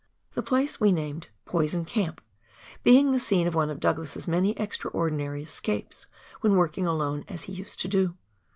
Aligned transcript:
The 0.33 0.41
place 0.41 0.81
we 0.81 0.91
named" 0.91 1.27
Poison 1.45 1.85
Camp," 1.85 2.21
being 2.81 3.11
the 3.11 3.19
scene 3.19 3.45
of 3.45 3.53
one 3.53 3.69
of 3.69 3.79
Douglas's 3.79 4.27
many 4.27 4.53
extraordinary 4.59 5.43
escapes, 5.43 6.07
when 6.39 6.55
working 6.55 6.87
alone 6.87 7.23
as 7.27 7.43
he 7.43 7.53
used 7.53 7.79
to 7.81 7.87
do. 7.87 8.17